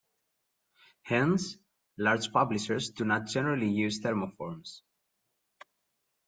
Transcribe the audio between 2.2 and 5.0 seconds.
publishers do not generally use thermoforms.